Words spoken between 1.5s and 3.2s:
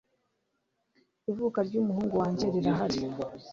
ry'umuhungu wanjye rirahari